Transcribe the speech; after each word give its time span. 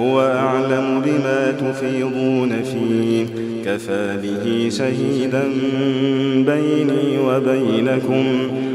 هو 0.00 0.20
أعلم 0.20 1.02
بما 1.04 1.50
تفيضون 1.50 2.62
فيه. 2.62 3.26
كفى 3.64 4.16
به 4.22 4.68
شهيدا 4.68 5.42
بيني 6.34 7.18
وبينكم 7.26 8.24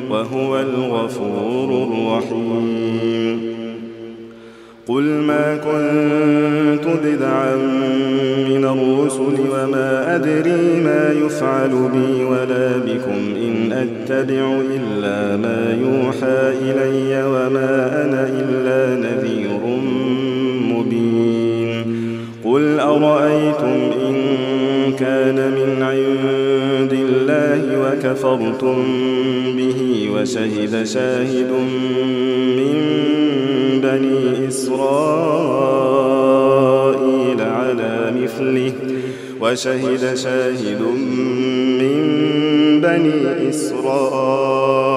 وهو 0.09 0.59
الغفور 0.59 1.87
الرحيم. 1.87 3.55
قل 4.87 5.03
ما 5.03 5.55
كنت 5.55 6.87
بدعا 7.05 7.55
من 8.49 8.65
الرسل 8.65 9.35
وما 9.51 10.15
أدري 10.15 10.81
ما 10.83 11.13
يفعل 11.25 11.69
بي 11.69 12.23
ولا 12.23 12.77
بكم 12.77 13.35
إن 13.35 13.71
أتبع 13.71 14.59
إلا 14.75 15.37
ما 15.37 15.77
يوحى 15.81 16.53
إلي 16.61 17.23
وما 17.23 17.84
الله 27.95 28.11
وكفرتم 28.11 28.83
به 29.57 30.09
وشهد 30.15 30.83
شاهد 30.83 31.51
من 32.57 32.75
بني 33.81 34.47
إسرائيل 34.47 35.81
على 37.41 38.13
مثله 38.21 38.73
وشهد 39.41 40.15
شاهد 40.15 40.81
من 41.79 42.01
بني 42.81 43.49
إسرائيل 43.49 44.93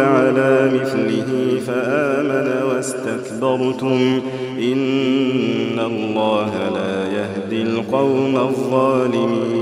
على 0.00 0.70
مثله 0.74 1.60
فآمن 1.66 2.48
واستكبرتم 2.68 4.20
إن 4.58 5.78
الله 5.78 6.52
لا 6.74 7.06
يهدي 7.12 7.62
القوم 7.62 8.36
الظالمين 8.36 9.61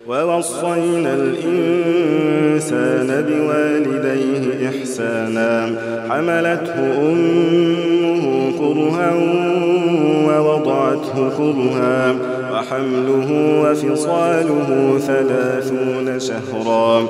ووصينا 0.08 1.14
الإنسان 1.14 3.08
بوالديه 3.28 4.68
إحسانا. 4.68 5.52
حملته 6.08 6.78
أمه 7.12 8.52
كرها 8.58 9.10
ووضعته 10.26 11.30
كرها. 11.38 12.14
وحمله 12.62 13.60
وفصاله 13.62 14.98
ثلاثون 14.98 16.20
شهرا. 16.20 17.00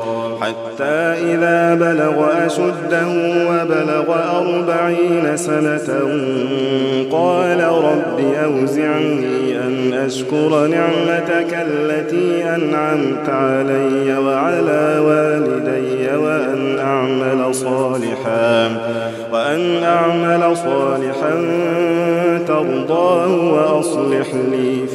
حتى 0.41 0.99
إذا 1.33 1.75
بلغ 1.75 2.47
أشده 2.47 3.09
وبلغ 3.49 4.15
أربعين 4.39 5.37
سنة 5.37 5.89
قال 7.13 7.61
رب 7.61 8.21
أوزعني 8.45 9.59
أن 9.59 9.93
أشكر 9.93 10.67
نعمتك 10.67 11.67
التي 11.69 12.45
أنعمت 12.45 13.29
علي 13.29 14.19
وعلى 14.19 14.99
والدي 15.07 16.17
وأن 16.17 16.79
أعمل 16.79 17.55
صالحا 17.55 18.69
وأن 19.33 19.83
أعمل 19.85 20.57
صالحا 20.57 21.35
ترضاه 22.49 23.35
وأصلح 23.55 24.35
لي 24.35 24.82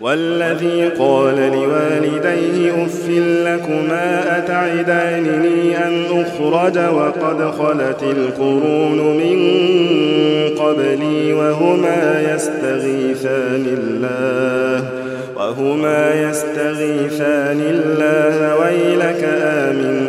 والذي 0.00 0.88
قال 0.98 1.36
لوالديه 1.36 2.84
أف 2.84 3.08
لكما 3.46 4.38
اتعدانني 4.38 5.76
أن 5.86 6.04
أخرج 6.10 6.78
وقد 6.78 7.50
خلت 7.50 8.02
القرون 8.02 9.16
من 9.16 9.38
قبلي 10.58 11.32
وهما 11.32 12.22
يستغيثان 12.34 13.66
الله 13.78 14.88
وهما 15.36 16.14
يستغيثان 16.14 17.60
الله 17.60 18.56
ويلك 18.56 19.28
آمن 19.42 20.08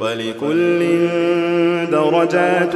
ولكل 0.00 0.80
درجات 1.92 2.74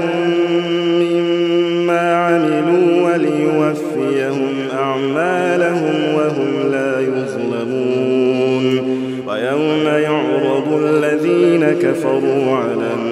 مما 1.00 2.14
عملوا 2.14 3.12
وليوفيهم 3.12 4.52
أعمالهم 4.72 6.14
وهم 6.14 6.70
لا 6.72 7.00
يظلمون. 7.00 8.92
ويوم 9.28 9.86
يعرض 9.86 10.82
الذين 10.84 11.64
كفروا 11.82 12.56
على 12.56 12.72
النار 12.72 13.11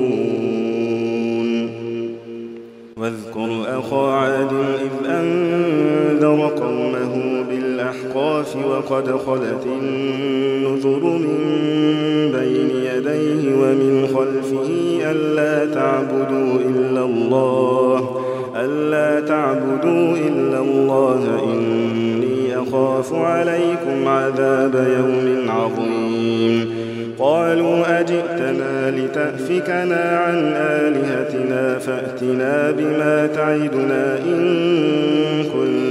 بالأحقاف 8.55 8.91
وقد 8.91 9.11
خلت 9.11 9.65
النذر 9.65 11.03
من 11.03 12.31
بين 12.31 12.69
يديه 12.69 13.55
ومن 13.55 14.07
خلفه 14.07 14.69
ألا 15.11 15.73
تعبدوا 15.73 16.59
إلا 16.69 17.05
الله 17.05 18.21
ألا 18.55 19.27
تعبدوا 19.27 20.17
إلا 20.27 20.59
الله 20.59 21.41
إني 21.43 22.57
أخاف 22.57 23.13
عليكم 23.13 24.07
عذاب 24.07 24.75
يوم 24.75 25.49
عظيم. 25.49 26.81
قالوا 27.19 27.99
أجئتنا 27.99 28.91
لتأفكنا 28.91 30.19
عن 30.19 30.53
آلهتنا 30.55 31.79
فأتنا 31.79 32.71
بما 32.71 33.27
تعدنا 33.27 34.17
إن 34.17 35.43
كنت 35.43 35.90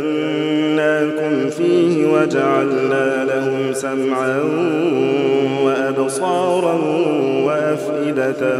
مكناكم 0.00 1.50
فيه 1.50 2.06
وجعلنا 2.06 3.24
لهم 3.24 3.72
سمعا 3.72 4.40
وأبصارا 5.64 6.78
وأفئدة 7.44 8.56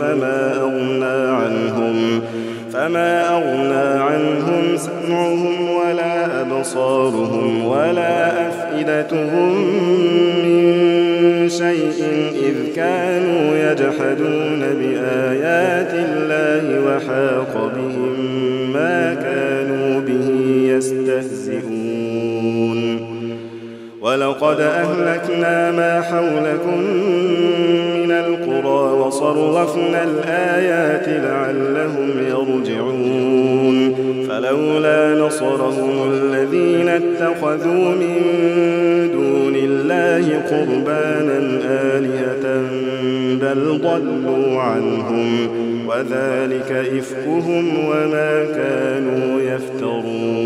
فما 0.00 0.56
أغنى 0.60 1.30
عنهم 1.30 2.22
فما 2.72 3.28
أغنى 3.36 4.00
عنهم 4.02 4.76
سمعهم 4.76 5.70
ولا 5.70 6.40
أبصارهم 6.40 7.66
ولا 7.66 8.48
أفئدتهم 8.48 9.54
من 10.44 11.48
شيء 11.48 12.04
إذ 12.34 12.74
كانوا 12.76 13.56
يجحدون 13.56 14.60
بآيات 14.60 15.94
الله 15.94 16.80
وحاق 16.86 17.72
بهم 17.76 18.15
ولقد 24.46 24.60
أهلكنا 24.60 25.72
ما 25.72 26.02
حولكم 26.02 26.80
من 27.94 28.10
القرى 28.10 28.98
وصرفنا 28.98 30.04
الآيات 30.04 31.08
لعلهم 31.08 32.10
يرجعون. 32.28 33.94
فلولا 34.28 35.14
نصرهم 35.26 36.12
الذين 36.12 36.88
اتخذوا 36.88 37.88
من 37.88 38.20
دون 39.12 39.54
الله 39.56 40.42
قربانا 40.50 41.60
آلهة 41.70 42.60
بل 43.40 43.78
ضلوا 43.82 44.60
عنهم 44.60 45.48
وذلك 45.86 46.72
إفكهم 46.98 47.88
وما 47.88 48.44
كانوا 48.44 49.40
يفترون. 49.40 50.45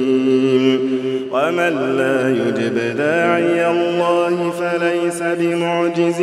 ومن 1.51 1.97
لا 1.97 2.29
يجب 2.29 2.97
داعي 2.97 3.67
الله 3.71 4.51
فليس 4.51 5.23
بمعجز 5.23 6.17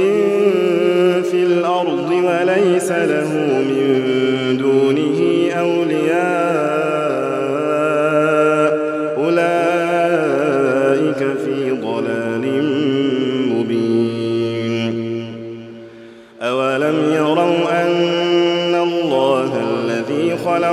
في 1.31 1.43
الأرض 1.43 2.11
وليس 2.11 2.91
له 2.93 3.33
من 3.69 4.57
دونه 4.59 5.51
أولياء. 5.59 6.38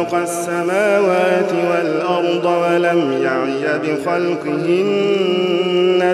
خلق 0.06 0.22
السماوات 0.22 1.52
والأرض 1.72 2.46
ولم 2.46 3.02
يعي 3.24 3.80
بخلقهن 3.80 5.22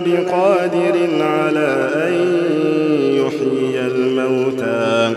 بقادر 0.05 0.95
على 1.21 1.89
أن 1.95 2.13
يحيي 3.13 3.79
الموتى. 3.79 5.13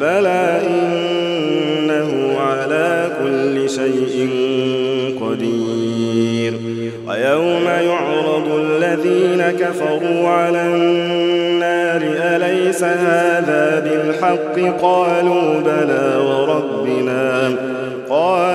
بلى 0.00 0.60
إنه 0.66 2.10
على 2.40 3.08
كل 3.22 3.70
شيء 3.70 4.30
قدير. 5.20 6.52
ويوم 7.08 7.64
يعرض 7.64 8.48
الذين 8.60 9.42
كفروا 9.60 10.28
على 10.28 10.62
النار 10.62 12.02
أليس 12.02 12.82
هذا 12.84 13.80
بالحق؟ 13.84 14.56
قالوا 14.82 15.60
بلى 15.60 16.16
وربنا. 16.16 17.54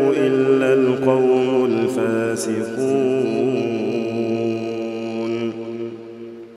إلا 0.00 0.41